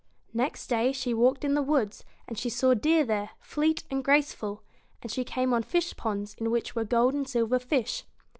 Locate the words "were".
6.75-6.83